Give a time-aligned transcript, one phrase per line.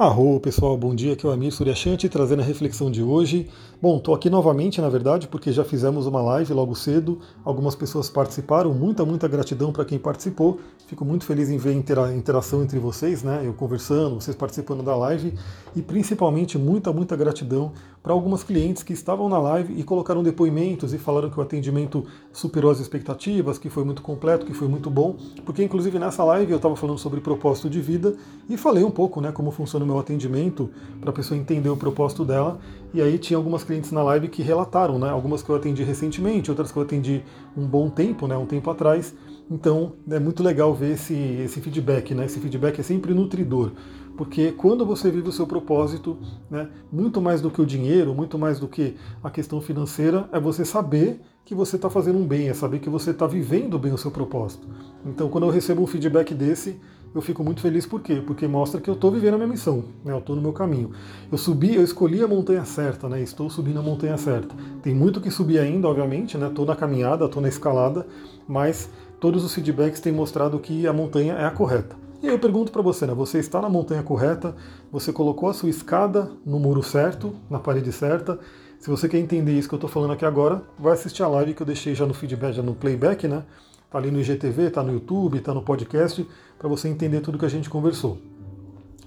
[0.00, 3.50] Arro, pessoal, bom dia, aqui é o Amir Suryashanti trazendo a reflexão de hoje.
[3.82, 8.08] Bom, estou aqui novamente, na verdade, porque já fizemos uma live logo cedo, algumas pessoas
[8.08, 10.58] participaram, muita, muita gratidão para quem participou.
[10.86, 13.42] Fico muito feliz em ver a interação entre vocês, né?
[13.44, 15.34] Eu conversando, vocês participando da live
[15.76, 17.70] e principalmente muita, muita gratidão
[18.02, 22.04] para algumas clientes que estavam na live e colocaram depoimentos e falaram que o atendimento
[22.32, 26.50] superou as expectativas, que foi muito completo, que foi muito bom, porque inclusive nessa live
[26.50, 28.14] eu estava falando sobre propósito de vida
[28.48, 31.76] e falei um pouco, né, como funciona o meu atendimento para a pessoa entender o
[31.76, 32.58] propósito dela.
[32.92, 36.50] E aí tinha algumas clientes na live que relataram, né, algumas que eu atendi recentemente,
[36.50, 37.22] outras que eu atendi
[37.56, 39.14] um bom tempo, né, um tempo atrás.
[39.50, 42.26] Então é muito legal ver esse, esse feedback, né?
[42.26, 43.72] Esse feedback é sempre nutridor,
[44.20, 46.18] porque quando você vive o seu propósito,
[46.50, 50.38] né, muito mais do que o dinheiro, muito mais do que a questão financeira, é
[50.38, 53.94] você saber que você está fazendo um bem, é saber que você está vivendo bem
[53.94, 54.68] o seu propósito.
[55.06, 56.78] Então, quando eu recebo um feedback desse,
[57.14, 58.22] eu fico muito feliz por quê?
[58.26, 60.12] Porque mostra que eu estou vivendo a minha missão, né?
[60.12, 60.90] eu estou no meu caminho.
[61.32, 63.22] Eu subi, eu escolhi a montanha certa, né?
[63.22, 64.54] estou subindo a montanha certa.
[64.82, 66.72] Tem muito que subir ainda, obviamente, estou né?
[66.72, 68.06] na caminhada, estou na escalada,
[68.46, 72.09] mas todos os feedbacks têm mostrado que a montanha é a correta.
[72.22, 73.14] E aí eu pergunto para você, né?
[73.14, 74.54] Você está na montanha correta?
[74.92, 78.38] Você colocou a sua escada no muro certo, na parede certa?
[78.78, 81.54] Se você quer entender isso que eu estou falando aqui agora, vai assistir a live
[81.54, 83.42] que eu deixei já no feedback, já no playback, né?
[83.90, 86.26] Tá ali no IGTV, tá no YouTube, tá no podcast,
[86.58, 88.18] para você entender tudo que a gente conversou.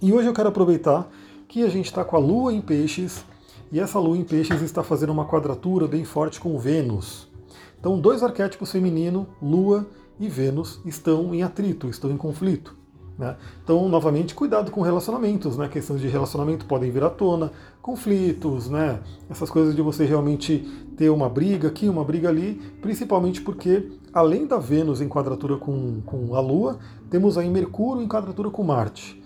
[0.02, 1.08] E hoje eu quero aproveitar
[1.47, 3.23] que a gente está com a Lua em Peixes
[3.72, 7.28] e essa Lua em Peixes está fazendo uma quadratura bem forte com Vênus.
[7.80, 9.86] Então, dois arquétipos feminino, Lua
[10.19, 12.81] e Vênus estão em atrito, estão em conflito.
[13.17, 13.36] Né?
[13.64, 15.67] Então, novamente, cuidado com relacionamentos, né?
[15.67, 19.00] questões de relacionamento podem vir à tona, conflitos, né?
[19.30, 20.59] essas coisas de você realmente
[20.97, 26.02] ter uma briga aqui, uma briga ali, principalmente porque, além da Vênus em quadratura com,
[26.06, 29.22] com a Lua, temos aí Mercúrio em quadratura com Marte.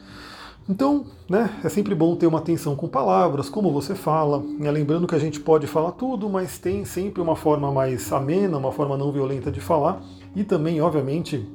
[0.70, 5.08] Então, né, é sempre bom ter uma atenção com palavras, como você fala, né, lembrando
[5.08, 8.98] que a gente pode falar tudo, mas tem sempre uma forma mais amena, uma forma
[8.98, 10.02] não violenta de falar,
[10.36, 11.48] e também, obviamente,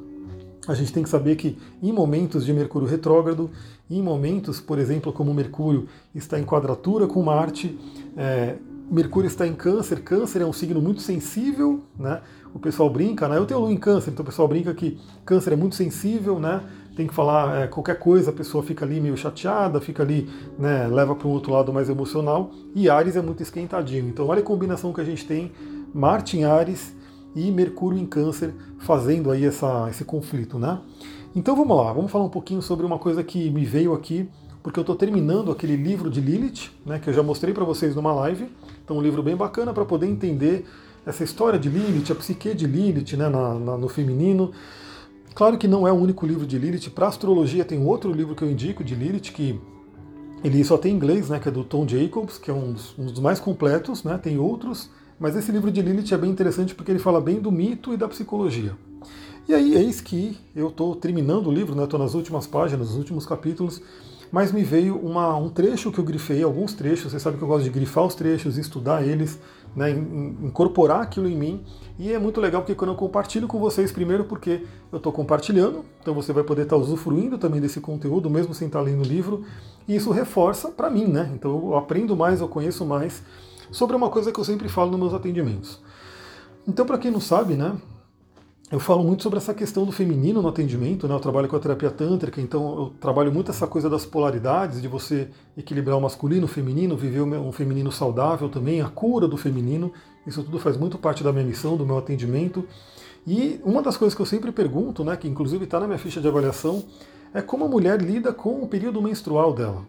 [0.67, 3.51] a gente tem que saber que em momentos de Mercúrio retrógrado,
[3.91, 7.79] em momentos, por exemplo, como Mercúrio está em quadratura com Marte,
[8.17, 8.57] é,
[8.91, 12.21] Mercúrio está em Câncer, Câncer é um signo muito sensível, né?
[12.55, 13.39] O pessoal brinca, né?
[13.39, 16.63] Eu tenho Lua em Câncer, então o pessoal brinca que Câncer é muito sensível, né?
[16.95, 20.29] tem que falar é, qualquer coisa, a pessoa fica ali meio chateada, fica ali,
[20.59, 22.51] né, leva para um outro lado mais emocional.
[22.75, 24.09] E Ares é muito esquentadinho.
[24.09, 25.53] Então olha a combinação que a gente tem,
[25.95, 26.95] Marte em Ares
[27.35, 30.81] e Mercúrio em Câncer fazendo aí essa, esse conflito, né?
[31.35, 34.29] Então vamos lá, vamos falar um pouquinho sobre uma coisa que me veio aqui,
[34.63, 37.97] porque eu estou terminando aquele livro de Lilith, né, que eu já mostrei para vocês
[37.97, 38.49] numa live.
[38.85, 40.67] Então um livro bem bacana para poder entender
[41.07, 44.53] essa história de Lilith, a psique de Lilith, né, na, na, no feminino.
[45.35, 46.91] Claro que não é o único livro de Lilith.
[46.91, 49.59] Para astrologia tem outro livro que eu indico de Lilith que
[50.45, 52.99] ele só tem em inglês, né, que é do Tom Jacobs, que é um dos,
[52.99, 54.91] um dos mais completos, né, tem outros,
[55.23, 57.97] mas esse livro de Lilith é bem interessante porque ele fala bem do mito e
[57.97, 58.73] da psicologia.
[59.49, 62.97] E aí, eis que eu estou terminando o livro, estou né, nas últimas páginas, nos
[62.97, 63.81] últimos capítulos,
[64.33, 67.47] mas me veio uma, um trecho que eu grifei, alguns trechos, você sabe que eu
[67.47, 69.39] gosto de grifar os trechos, estudar eles,
[69.77, 71.63] né, incorporar aquilo em mim,
[72.01, 75.85] e é muito legal porque quando eu compartilho com vocês, primeiro porque eu estou compartilhando,
[76.01, 79.03] então você vai poder estar tá usufruindo também desse conteúdo, mesmo sem estar tá lendo
[79.03, 79.45] o livro,
[79.87, 81.31] e isso reforça para mim, né?
[81.33, 83.23] Então eu aprendo mais, eu conheço mais
[83.73, 85.81] sobre uma coisa que eu sempre falo nos meus atendimentos.
[86.69, 87.77] Então, para quem não sabe, né,
[88.71, 91.15] eu falo muito sobre essa questão do feminino no atendimento, né?
[91.15, 94.89] Eu trabalho com a terapia tântrica, então eu trabalho muito essa coisa das polaridades, de
[94.89, 99.93] você equilibrar o masculino, o feminino, viver um feminino saudável também, a cura do feminino.
[100.27, 102.67] Isso tudo faz muito parte da minha missão, do meu atendimento.
[103.27, 106.21] E uma das coisas que eu sempre pergunto, né, que inclusive está na minha ficha
[106.21, 106.83] de avaliação,
[107.35, 109.83] é como a mulher lida com o período menstrual dela.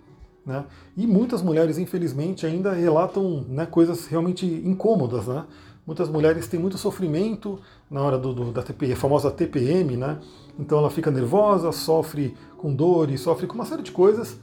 [0.45, 0.65] Né?
[0.97, 5.27] E muitas mulheres, infelizmente, ainda relatam né, coisas realmente incômodas.
[5.27, 5.45] Né?
[5.85, 7.59] Muitas mulheres têm muito sofrimento
[7.89, 10.19] na hora do, do, da TPM, famosa TPM, né?
[10.57, 14.39] Então ela fica nervosa, sofre com dores, sofre com uma série de coisas.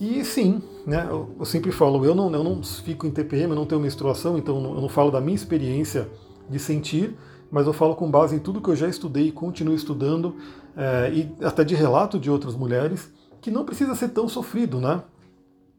[0.00, 3.56] E sim, né, eu, eu sempre falo, eu não, eu não fico em TPM, eu
[3.56, 6.08] não tenho menstruação, então eu não falo da minha experiência
[6.48, 7.16] de sentir,
[7.50, 10.36] mas eu falo com base em tudo que eu já estudei e continuo estudando,
[10.76, 15.02] é, e até de relato de outras mulheres, que não precisa ser tão sofrido, né?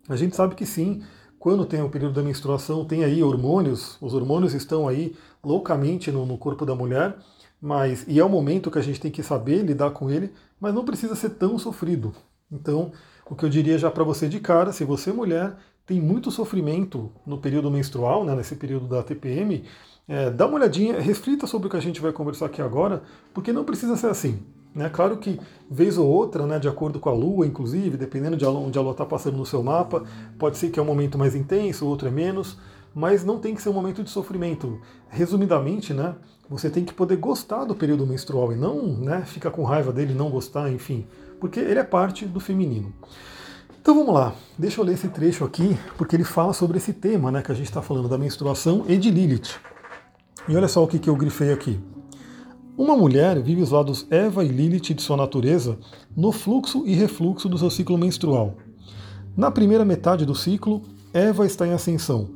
[0.08, 1.02] A gente sabe que sim,
[1.40, 6.26] quando tem o período da menstruação, tem aí hormônios, os hormônios estão aí loucamente no,
[6.26, 7.16] no corpo da mulher,
[7.62, 10.74] mas e é o momento que a gente tem que saber lidar com ele, mas
[10.74, 12.14] não precisa ser tão sofrido.
[12.52, 12.92] Então,
[13.30, 15.56] o que eu diria já para você de cara, se você mulher
[15.86, 19.64] tem muito sofrimento no período menstrual, né, nesse período da TPM,
[20.08, 23.04] é, dá uma olhadinha, reflita sobre o que a gente vai conversar aqui agora,
[23.34, 24.44] porque não precisa ser assim.
[24.76, 24.90] Né?
[24.90, 25.40] Claro que,
[25.72, 28.92] vez ou outra, né, de acordo com a Lua, inclusive, dependendo de onde a Lua
[28.92, 30.04] está passando no seu mapa,
[30.38, 32.58] pode ser que é um momento mais intenso, outro é menos,
[32.94, 34.82] mas não tem que ser um momento de sofrimento.
[35.08, 36.16] Resumidamente, né,
[36.50, 40.14] você tem que poder gostar do período menstrual e não né, ficar com raiva dele,
[40.14, 41.08] não gostar, enfim,
[41.40, 42.94] porque ele é parte do feminino.
[43.82, 47.32] Então vamos lá, deixa eu ler esse trecho aqui, porque ele fala sobre esse tema
[47.32, 49.56] né, que a gente está falando da menstruação e de Lilith.
[50.50, 51.80] E olha só o que, que eu grifei aqui.
[52.78, 55.78] Uma mulher vive os lados Eva e Lilith de sua natureza
[56.16, 58.56] no fluxo e refluxo do seu ciclo menstrual.
[59.36, 60.82] Na primeira metade do ciclo,
[61.14, 62.28] Eva está em ascensão,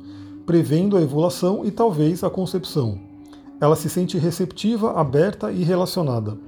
[0.46, 2.98] prevendo a ovulação e talvez a concepção.
[3.60, 6.38] Ela se sente receptiva, aberta e relacionada.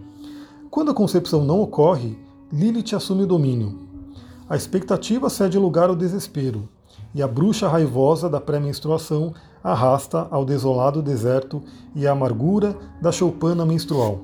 [0.70, 2.16] Quando a concepção não ocorre,
[2.50, 3.78] Lilith assume o domínio.
[4.48, 6.66] A expectativa cede lugar ao desespero,
[7.14, 11.62] e a bruxa raivosa da pré-menstruação arrasta ao desolado deserto
[11.94, 14.20] e à amargura da choupana menstrual.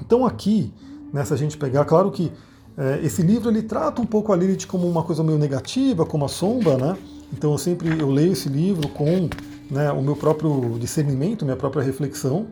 [0.00, 0.72] Então aqui,
[1.12, 2.32] nessa gente pegar, claro que
[2.76, 6.24] é, esse livro ele trata um pouco a Lilith como uma coisa meio negativa, como
[6.24, 6.96] a sombra, né?
[7.32, 9.28] Então eu sempre eu leio esse livro com
[9.70, 12.48] né, o meu próprio discernimento, minha própria reflexão,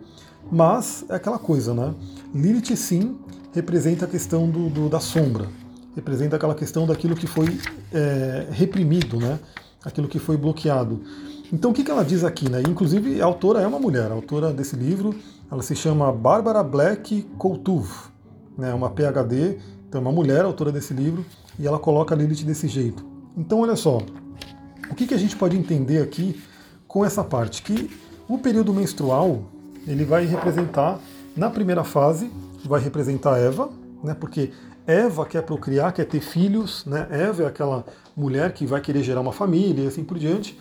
[0.51, 1.95] mas é aquela coisa, né?
[2.35, 3.17] Lilith sim
[3.53, 5.49] representa a questão do, do da sombra,
[5.99, 7.59] representa aquela questão daquilo que foi
[7.93, 9.39] é, reprimido, né?
[9.85, 11.03] Aquilo que foi bloqueado.
[11.53, 12.49] Então o que, que ela diz aqui?
[12.49, 12.63] Né?
[12.69, 15.15] Inclusive a autora é uma mulher, a autora desse livro,
[15.51, 17.93] ela se chama Bárbara Black Coutuve,
[18.57, 18.73] né?
[18.75, 19.59] uma PhD,
[19.89, 21.25] então é uma mulher autora desse livro,
[21.59, 23.05] e ela coloca a Lilith desse jeito.
[23.37, 23.99] Então olha só,
[24.91, 26.41] o que, que a gente pode entender aqui
[26.87, 27.63] com essa parte?
[27.63, 27.91] Que
[28.29, 29.43] o período menstrual
[29.87, 31.01] ele vai representar,
[31.35, 32.31] na primeira fase,
[32.65, 33.71] vai representar Eva,
[34.05, 34.15] né?
[34.15, 34.53] porque
[34.89, 37.07] Eva quer procriar, quer ter filhos, né?
[37.11, 37.85] Eva é aquela
[38.17, 40.59] mulher que vai querer gerar uma família e assim por diante.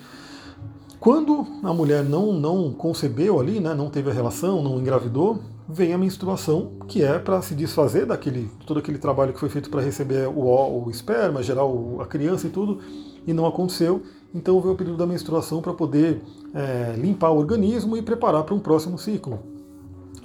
[0.99, 5.39] Quando a mulher não, não concebeu ali, né, não teve a relação, não engravidou,
[5.69, 9.69] vem a menstruação, que é para se desfazer daquele todo aquele trabalho que foi feito
[9.69, 12.79] para receber o, o esperma, gerar o, a criança e tudo,
[13.25, 14.03] e não aconteceu.
[14.35, 16.21] Então veio o período da menstruação para poder
[16.53, 19.39] é, limpar o organismo e preparar para um próximo ciclo.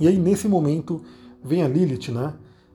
[0.00, 1.02] E aí nesse momento
[1.44, 2.32] vem a Lilith, né?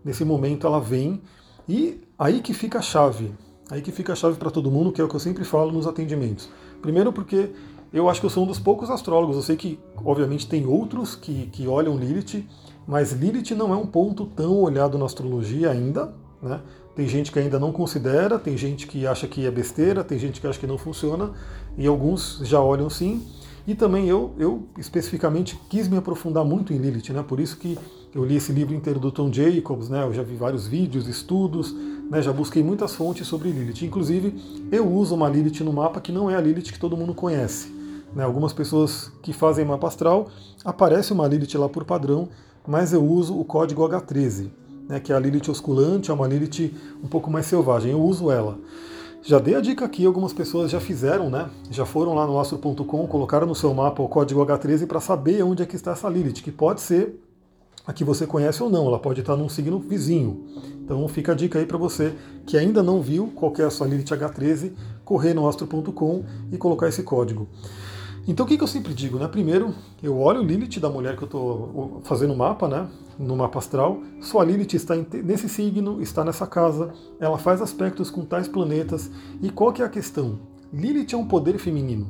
[0.08, 1.22] Nesse momento ela vem
[1.68, 3.30] e aí que fica a chave.
[3.70, 5.70] Aí que fica a chave para todo mundo, que é o que eu sempre falo
[5.70, 6.50] nos atendimentos.
[6.82, 7.50] Primeiro porque
[7.92, 9.36] eu acho que eu sou um dos poucos astrólogos.
[9.36, 12.48] Eu sei que, obviamente, tem outros que, que olham Lilith,
[12.88, 16.14] mas Lilith não é um ponto tão olhado na astrologia ainda.
[16.42, 16.62] Né?
[16.96, 20.40] Tem gente que ainda não considera, tem gente que acha que é besteira, tem gente
[20.40, 21.34] que acha que não funciona,
[21.78, 23.28] e alguns já olham sim.
[23.68, 27.22] E também eu, eu especificamente quis me aprofundar muito em Lilith, né?
[27.28, 27.78] por isso que
[28.18, 30.04] eu li esse livro inteiro do Tom Jacobs, né?
[30.04, 31.72] eu já vi vários vídeos, estudos,
[32.10, 32.20] né?
[32.20, 33.86] já busquei muitas fontes sobre Lilith.
[33.86, 34.34] Inclusive,
[34.72, 37.72] eu uso uma Lilith no mapa que não é a Lilith que todo mundo conhece.
[38.16, 38.24] Né?
[38.24, 40.30] Algumas pessoas que fazem mapa astral,
[40.66, 42.28] aparece uma Lilith lá por padrão,
[42.68, 44.50] mas eu uso o código H13,
[44.90, 45.00] né?
[45.00, 46.74] que é a Lilith osculante, é uma Lilith
[47.04, 47.92] um pouco mais selvagem.
[47.92, 48.58] Eu uso ela.
[49.22, 51.50] Já dei a dica aqui, algumas pessoas já fizeram, né?
[51.70, 55.62] Já foram lá no astro.com, colocaram no seu mapa o código H13 para saber onde
[55.62, 57.27] é que está essa Lilith, que pode ser
[57.88, 60.46] a que você conhece ou não, ela pode estar num signo vizinho.
[60.84, 62.14] Então fica a dica aí para você
[62.46, 64.74] que ainda não viu qual é a sua Lilith H13,
[65.06, 67.48] correr no astro.com e colocar esse código.
[68.28, 69.26] Então o que, que eu sempre digo, né?
[69.30, 69.74] Primeiro,
[70.04, 72.90] eu olho o Lilith da mulher que eu estou fazendo o mapa, né?
[73.18, 74.02] No mapa astral.
[74.20, 79.10] Sua Lilith está nesse signo, está nessa casa, ela faz aspectos com tais planetas.
[79.42, 80.40] E qual que é a questão?
[80.74, 82.10] Lilith é um poder feminino.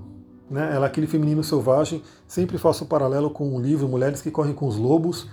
[0.49, 0.71] Né?
[0.73, 2.01] Ela é aquele feminino selvagem.
[2.27, 5.27] Sempre faço um paralelo com o livro Mulheres que Correm com os Lobos,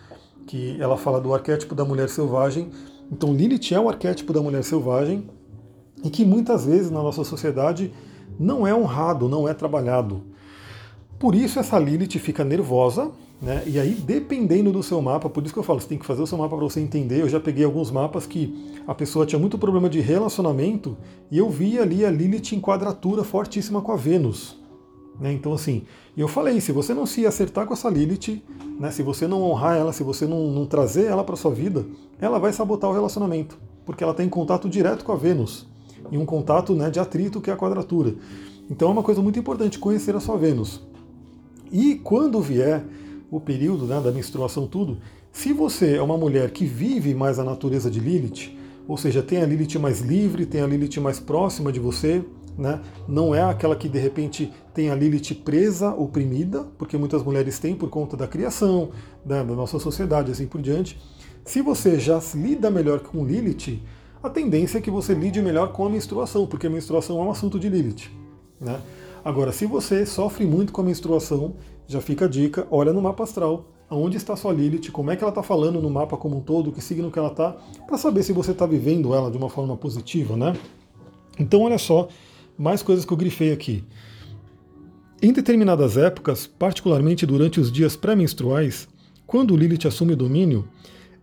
[0.46, 2.70] que ela fala do arquétipo da mulher selvagem.
[3.10, 5.28] Então Lilith é o arquétipo da mulher selvagem
[6.02, 7.92] e que muitas vezes na nossa sociedade
[8.38, 10.22] não é honrado, não é trabalhado.
[11.18, 13.10] Por isso essa Lilith fica nervosa,
[13.40, 13.62] né?
[13.66, 16.22] E aí, dependendo do seu mapa, por isso que eu falo, você tem que fazer
[16.22, 17.20] o seu mapa para você entender.
[17.20, 20.96] Eu já peguei alguns mapas que a pessoa tinha muito problema de relacionamento
[21.30, 24.56] e eu vi ali a Lilith em quadratura fortíssima com a Vênus.
[25.18, 25.32] Né?
[25.32, 25.82] Então, assim,
[26.16, 28.42] eu falei: se você não se acertar com essa Lilith,
[28.78, 31.84] né, se você não honrar ela, se você não, não trazer ela para sua vida,
[32.20, 35.66] ela vai sabotar o relacionamento, porque ela tem contato direto com a Vênus
[36.10, 38.14] e um contato né, de atrito que é a quadratura.
[38.70, 40.82] Então, é uma coisa muito importante conhecer a sua Vênus.
[41.70, 42.84] E quando vier
[43.30, 44.98] o período né, da menstruação, tudo,
[45.32, 48.56] se você é uma mulher que vive mais a natureza de Lilith,
[48.86, 52.24] ou seja, tem a Lilith mais livre, tem a Lilith mais próxima de você,
[52.56, 52.80] né?
[53.08, 57.74] não é aquela que de repente tem a Lilith presa, oprimida, porque muitas mulheres têm
[57.74, 58.90] por conta da criação,
[59.24, 60.98] né, da nossa sociedade, assim por diante.
[61.44, 63.80] Se você já lida melhor com Lilith,
[64.22, 67.30] a tendência é que você lide melhor com a menstruação, porque a menstruação é um
[67.30, 68.10] assunto de Lilith.
[68.60, 68.80] Né?
[69.24, 71.54] Agora, se você sofre muito com a menstruação,
[71.86, 75.22] já fica a dica, olha no mapa astral aonde está sua Lilith, como é que
[75.22, 77.56] ela está falando no mapa como um todo, que signo que ela está,
[77.86, 80.56] para saber se você está vivendo ela de uma forma positiva, né?
[81.38, 82.08] Então, olha só,
[82.56, 83.84] mais coisas que eu grifei aqui.
[85.22, 88.88] Em determinadas épocas, particularmente durante os dias pré-menstruais,
[89.26, 90.68] quando Lilith assume o domínio,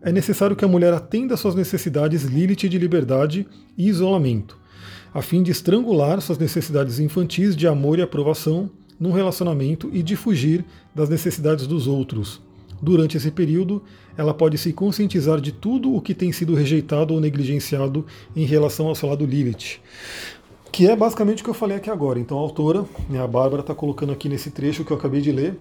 [0.01, 3.47] é necessário que a mulher atenda suas necessidades Lilith de liberdade
[3.77, 4.57] e isolamento,
[5.13, 8.69] a fim de estrangular suas necessidades infantis de amor e aprovação
[9.00, 12.41] num relacionamento e de fugir das necessidades dos outros.
[12.81, 13.83] Durante esse período,
[14.17, 18.88] ela pode se conscientizar de tudo o que tem sido rejeitado ou negligenciado em relação
[18.88, 19.79] ao seu lado Lilith.
[20.71, 22.19] Que é basicamente o que eu falei aqui agora.
[22.19, 25.31] Então a autora, né, a Bárbara, está colocando aqui nesse trecho que eu acabei de
[25.31, 25.59] ler,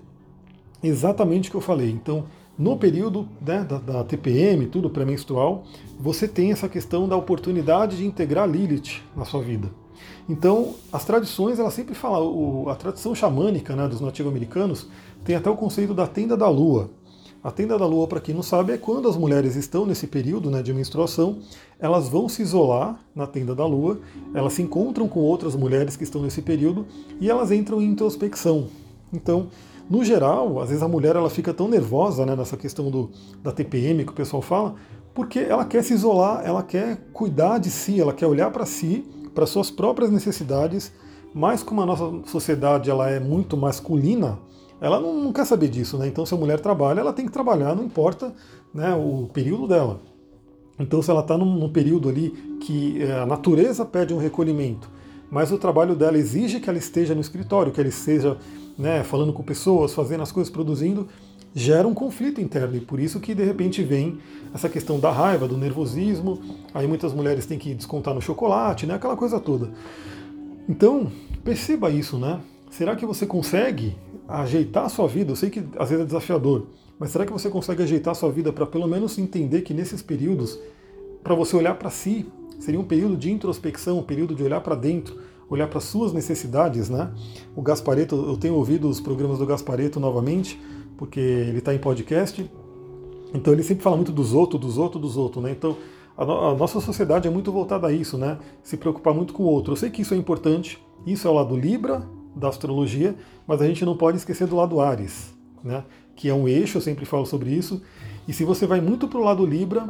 [0.82, 1.90] exatamente o que eu falei.
[1.90, 2.24] Então,
[2.56, 5.64] no período né, da, da, TPM, tudo pré-menstrual,
[5.98, 9.68] você tem essa questão da oportunidade de integrar Lilith na sua vida.
[10.28, 14.88] Então, as tradições, ela sempre fala, o, a tradição xamânica né, dos nativo-americanos
[15.24, 16.90] tem até o conceito da tenda da lua.
[17.42, 20.50] A tenda da lua, para quem não sabe, é quando as mulheres estão nesse período
[20.50, 21.38] né, de menstruação,
[21.78, 23.98] elas vão se isolar na tenda da lua,
[24.34, 26.86] elas se encontram com outras mulheres que estão nesse período
[27.18, 28.66] e elas entram em introspecção.
[29.10, 29.48] Então,
[29.88, 33.10] no geral, às vezes a mulher ela fica tão nervosa né, nessa questão do,
[33.42, 34.74] da TPM que o pessoal fala,
[35.14, 39.02] porque ela quer se isolar, ela quer cuidar de si, ela quer olhar para si,
[39.34, 40.92] para suas próprias necessidades,
[41.32, 44.38] mas como a nossa sociedade ela é muito masculina,
[44.80, 46.06] ela não, não, quer saber disso, né?
[46.08, 48.32] Então, se a mulher trabalha, ela tem que trabalhar, não importa
[48.72, 50.00] né, o período dela.
[50.78, 52.30] Então, se ela está num, num, período ali
[52.62, 54.88] que é, a natureza pede um recolhimento,
[55.30, 58.38] mas o trabalho dela exige que ela esteja no escritório, que ela esteja
[58.78, 61.06] né, falando com pessoas, fazendo as coisas, produzindo,
[61.54, 62.76] gera um conflito interno.
[62.76, 64.18] E por isso que, de repente, vem
[64.54, 66.40] essa questão da raiva, do nervosismo.
[66.72, 69.70] Aí muitas mulheres têm que descontar no chocolate, né, aquela coisa toda.
[70.66, 71.12] Então,
[71.44, 72.40] perceba isso, né?
[72.70, 73.96] Será que você consegue
[74.28, 75.32] ajeitar a sua vida?
[75.32, 78.30] Eu sei que às vezes é desafiador, mas será que você consegue ajeitar a sua
[78.30, 80.58] vida para pelo menos entender que nesses períodos,
[81.22, 82.26] para você olhar para si,
[82.60, 86.88] seria um período de introspecção, um período de olhar para dentro, olhar para suas necessidades,
[86.88, 87.12] né?
[87.56, 90.60] O Gaspareto, eu tenho ouvido os programas do Gaspareto novamente,
[90.96, 92.48] porque ele está em podcast,
[93.34, 95.50] então ele sempre fala muito dos outros, dos outros, dos outros, né?
[95.50, 95.76] Então
[96.16, 98.38] a, no a nossa sociedade é muito voltada a isso, né?
[98.62, 99.72] Se preocupar muito com o outro.
[99.72, 103.14] Eu sei que isso é importante, isso é o lado Libra, da astrologia,
[103.46, 105.84] mas a gente não pode esquecer do lado Ares, né?
[106.14, 107.80] que é um eixo, eu sempre falo sobre isso.
[108.28, 109.88] E se você vai muito para o lado Libra,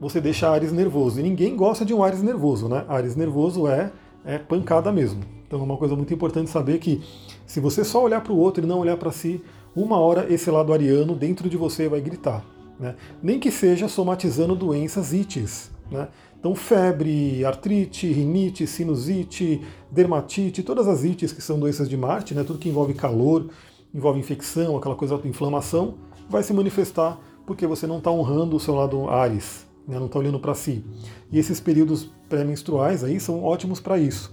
[0.00, 1.18] você deixa Ares nervoso.
[1.18, 2.84] E ninguém gosta de um Ares nervoso, né?
[2.88, 3.90] Ares nervoso é,
[4.24, 5.22] é pancada mesmo.
[5.46, 7.02] Então é uma coisa muito importante saber que
[7.46, 9.42] se você só olhar para o outro e não olhar para si,
[9.74, 12.44] uma hora esse lado ariano dentro de você vai gritar.
[12.78, 12.94] Né?
[13.22, 15.70] Nem que seja somatizando doenças ites.
[15.90, 16.08] Né?
[16.44, 22.44] Então, febre, artrite, rinite, sinusite, dermatite, todas as ites que são doenças de Marte, né,
[22.44, 23.48] tudo que envolve calor,
[23.94, 25.94] envolve infecção, aquela coisa de inflamação,
[26.28, 30.18] vai se manifestar porque você não está honrando o seu lado Ares, né, não está
[30.18, 30.84] olhando para si.
[31.32, 34.30] E esses períodos pré-menstruais aí são ótimos para isso.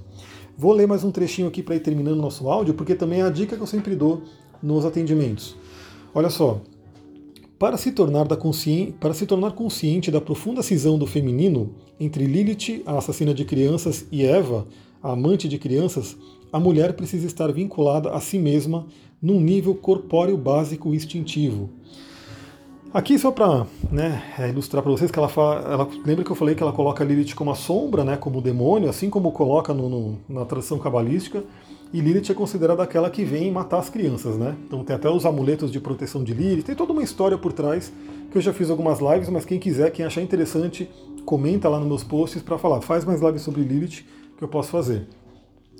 [0.57, 3.23] Vou ler mais um trechinho aqui para ir terminando o nosso áudio, porque também é
[3.23, 4.23] a dica que eu sempre dou
[4.61, 5.55] nos atendimentos.
[6.13, 6.59] Olha só,
[7.61, 8.35] para se, tornar da
[8.99, 14.03] para se tornar consciente da profunda cisão do feminino entre Lilith, a assassina de crianças,
[14.11, 14.65] e Eva,
[14.99, 16.17] a amante de crianças,
[16.51, 18.87] a mulher precisa estar vinculada a si mesma
[19.21, 21.69] num nível corpóreo básico e instintivo.
[22.91, 26.35] Aqui só para né, é, ilustrar para vocês que ela fala, ela lembra que eu
[26.35, 29.71] falei que ela coloca Lilith como a sombra, né, como o demônio, assim como coloca
[29.71, 31.43] no, no, na tradição cabalística.
[31.93, 34.55] E Lilith é considerada aquela que vem matar as crianças, né?
[34.65, 37.91] Então tem até os amuletos de proteção de Lilith, tem toda uma história por trás,
[38.31, 40.89] que eu já fiz algumas lives, mas quem quiser, quem achar interessante,
[41.25, 44.05] comenta lá nos meus posts para falar, faz mais lives sobre Lilith
[44.37, 45.05] que eu posso fazer.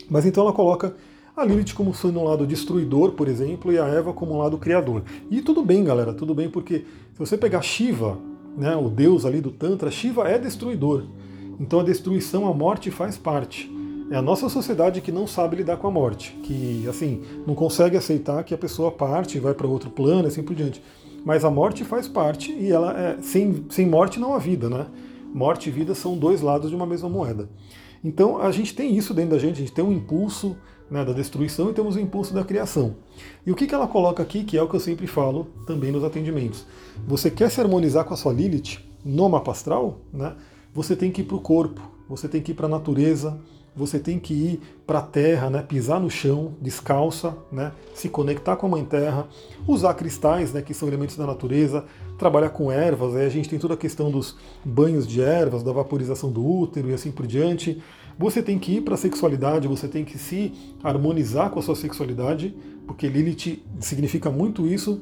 [0.09, 0.95] Mas então ela coloca
[1.35, 4.57] a Lilith como sendo um lado destruidor, por exemplo, e a Eva como um lado
[4.57, 5.03] criador.
[5.29, 6.79] E tudo bem, galera, tudo bem, porque
[7.13, 8.17] se você pegar Shiva,
[8.57, 11.05] né, o deus ali do Tantra, Shiva é destruidor.
[11.57, 13.71] Então a destruição, a morte faz parte.
[14.11, 17.95] É a nossa sociedade que não sabe lidar com a morte, que assim não consegue
[17.95, 20.83] aceitar que a pessoa parte, vai para outro plano, e assim por diante.
[21.23, 24.87] Mas a morte faz parte e ela é, sem, sem morte não há vida, né?
[25.33, 27.47] Morte e vida são dois lados de uma mesma moeda.
[28.03, 30.57] Então a gente tem isso dentro da gente, a gente tem um impulso
[30.89, 32.97] né, da destruição e temos o impulso da criação.
[33.45, 35.89] E o que, que ela coloca aqui, que é o que eu sempre falo também
[35.89, 36.65] nos atendimentos.
[37.07, 39.99] Você quer se harmonizar com a sua Lilith no mapa astral?
[40.11, 40.35] Né?
[40.73, 43.39] Você tem que ir para o corpo, você tem que ir para a natureza,
[43.75, 48.55] você tem que ir para a terra, né, pisar no chão, descalça, né, se conectar
[48.57, 49.27] com a mãe terra,
[49.65, 51.85] usar cristais, né, que são elementos da natureza,
[52.17, 56.31] trabalhar com ervas, a gente tem toda a questão dos banhos de ervas, da vaporização
[56.31, 57.81] do útero e assim por diante.
[58.19, 61.75] Você tem que ir para a sexualidade, você tem que se harmonizar com a sua
[61.75, 62.53] sexualidade,
[62.85, 65.01] porque Lilith significa muito isso.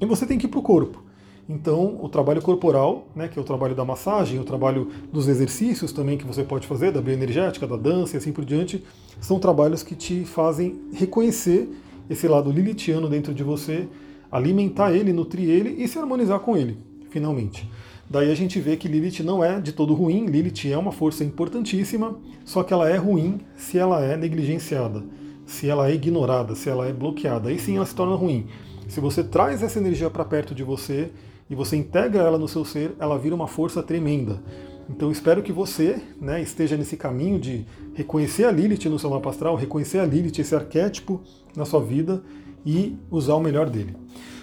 [0.00, 1.03] E você tem que ir para o corpo.
[1.48, 5.92] Então, o trabalho corporal, né, que é o trabalho da massagem, o trabalho dos exercícios
[5.92, 8.82] também que você pode fazer, da bioenergética, da dança e assim por diante,
[9.20, 11.68] são trabalhos que te fazem reconhecer
[12.08, 13.86] esse lado lilitiano dentro de você,
[14.32, 16.78] alimentar ele, nutrir ele e se harmonizar com ele,
[17.10, 17.68] finalmente.
[18.08, 21.24] Daí a gente vê que Lilith não é de todo ruim, Lilith é uma força
[21.24, 25.02] importantíssima, só que ela é ruim se ela é negligenciada,
[25.46, 27.48] se ela é ignorada, se ela é bloqueada.
[27.48, 28.46] Aí sim ela se torna ruim.
[28.88, 31.10] Se você traz essa energia para perto de você
[31.54, 34.42] e você integra ela no seu ser, ela vira uma força tremenda.
[34.90, 39.30] Então espero que você né, esteja nesse caminho de reconhecer a Lilith no seu mapa
[39.30, 41.22] astral, reconhecer a Lilith, esse arquétipo
[41.56, 42.22] na sua vida
[42.66, 43.94] e usar o melhor dele.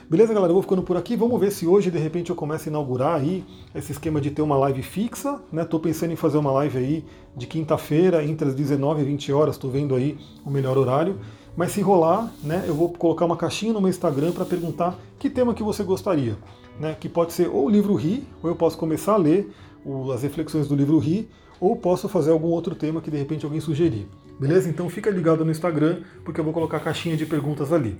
[0.10, 0.52] Beleza, galera?
[0.52, 1.18] Eu vou ficando por aqui.
[1.18, 3.44] Vamos ver se hoje, de repente, eu começo a inaugurar aí
[3.76, 5.42] esse esquema de ter uma live fixa.
[5.52, 5.66] Né?
[5.66, 9.56] Pensando em fazer uma live aí de quinta-feira, entre as 19 e 20 horas.
[9.56, 11.18] Estou vendo aí o melhor horário.
[11.56, 15.30] Mas se rolar, né, eu vou colocar uma caixinha no meu Instagram para perguntar que
[15.30, 16.38] tema que você gostaria.
[16.80, 16.96] Né?
[17.00, 19.52] Que pode ser ou o livro Ri, ou eu posso começar a ler
[19.86, 23.46] o, as reflexões do livro Ri, ou posso fazer algum outro tema que de repente
[23.46, 24.08] alguém sugerir.
[24.40, 24.68] Beleza?
[24.68, 27.96] Então fica ligado no Instagram, porque eu vou colocar a caixinha de perguntas ali.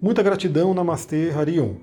[0.00, 1.74] Muita gratidão, Namastê, Harion.